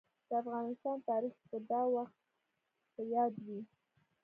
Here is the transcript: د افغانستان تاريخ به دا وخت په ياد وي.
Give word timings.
د 0.27 0.29
افغانستان 0.41 0.97
تاريخ 1.09 1.35
به 1.49 1.57
دا 1.71 1.81
وخت 1.95 2.17
په 2.93 3.01
ياد 3.13 3.33
وي. 3.45 3.61